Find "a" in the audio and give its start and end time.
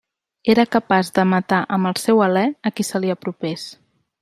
2.71-2.73